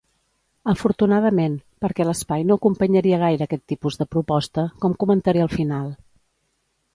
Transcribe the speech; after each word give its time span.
Afortunadament, 0.71 1.57
perquè 1.85 2.07
l'espai 2.07 2.45
no 2.51 2.57
acompanyaria 2.61 3.19
gaire 3.25 3.45
aquest 3.47 3.63
tipus 3.75 3.99
de 4.01 4.09
proposta, 4.17 4.65
com 4.87 4.97
comentaré 5.05 5.45
al 5.45 5.53
final. 5.59 5.95